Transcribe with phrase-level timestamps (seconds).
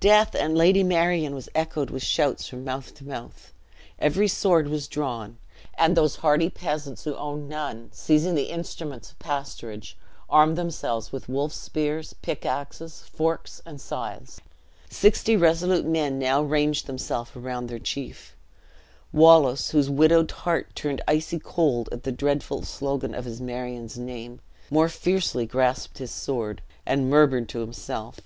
[0.00, 3.52] "Death and Lady Marion!" was echoed with shouts from mouth to mouth.
[3.98, 5.36] Every sword was drawn;
[5.76, 9.92] and those hardy peasants who owned none, seizing the instruments of pasturage,
[10.30, 14.40] armed themselves with wolf spears, pickaxes, forks, and scythes.
[14.88, 18.38] Sixty resolute men now ranged themselves around their chief.
[19.12, 24.40] Wallace, whose widowed heart turned icy cold at the dreadful slogan of his Marion's name,
[24.70, 28.18] more fiercely grasped his sword, and murmured to himself.